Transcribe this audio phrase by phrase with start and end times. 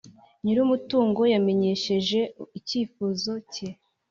[0.43, 2.19] nyir umutungo yamenyesheje
[2.59, 3.67] icyifuzo cye